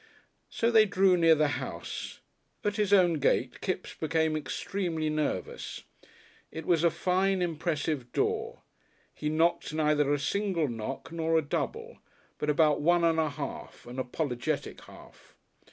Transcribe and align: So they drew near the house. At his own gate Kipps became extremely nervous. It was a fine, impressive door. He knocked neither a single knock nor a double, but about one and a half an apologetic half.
So 0.49 0.71
they 0.71 0.87
drew 0.87 1.15
near 1.15 1.35
the 1.35 1.47
house. 1.61 2.21
At 2.63 2.77
his 2.77 2.91
own 2.91 3.19
gate 3.19 3.61
Kipps 3.61 3.93
became 3.93 4.35
extremely 4.35 5.11
nervous. 5.11 5.83
It 6.51 6.65
was 6.65 6.83
a 6.83 6.89
fine, 6.89 7.39
impressive 7.43 8.11
door. 8.11 8.63
He 9.13 9.29
knocked 9.29 9.75
neither 9.75 10.11
a 10.11 10.17
single 10.17 10.67
knock 10.67 11.11
nor 11.11 11.37
a 11.37 11.43
double, 11.43 11.99
but 12.39 12.49
about 12.49 12.81
one 12.81 13.03
and 13.03 13.19
a 13.19 13.29
half 13.29 13.85
an 13.85 13.99
apologetic 13.99 14.81
half. 14.85 15.35